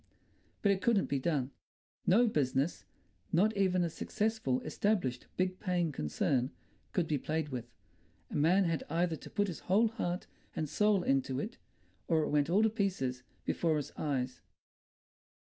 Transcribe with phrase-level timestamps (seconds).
[0.63, 1.51] But it couldn't be done.
[2.07, 7.69] No business—not even a successful, established, big paying concern—could be played with.
[8.31, 10.25] A man had either to put his whole heart
[10.55, 11.59] and soul into it,
[12.07, 14.41] or it went all to pieces before his eyes....